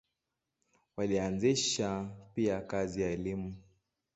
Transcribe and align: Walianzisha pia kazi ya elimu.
Walianzisha 0.97 2.09
pia 2.33 2.61
kazi 2.61 3.01
ya 3.01 3.11
elimu. 3.11 3.55